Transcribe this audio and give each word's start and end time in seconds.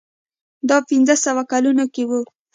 دا 0.67 0.77
په 0.81 0.85
پنځه 0.89 1.15
سوه 1.25 1.43
کلونو 1.51 1.85
کې 1.93 2.03
و. 2.09 2.11